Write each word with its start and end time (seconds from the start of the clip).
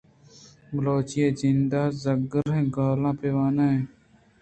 بلوچی 0.73 1.23
جِند 1.37 1.71
ءِ 1.89 1.95
زگریں 2.03 2.65
گالاں 2.75 3.13
بہ 3.19 3.29
وانین 3.35 3.57
ایں 3.65 3.79